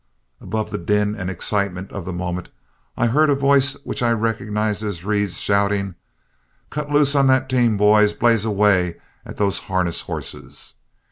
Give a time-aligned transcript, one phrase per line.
[0.39, 2.49] Above the din and excitement of the moment,
[2.97, 5.93] I heard a voice which I recognized as Reed's, shouting,
[6.71, 8.11] "Cut loose on that team, boys!
[8.13, 8.95] blaze away
[9.27, 10.73] at those harness horses!"